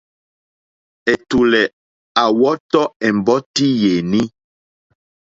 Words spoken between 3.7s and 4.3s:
yèní.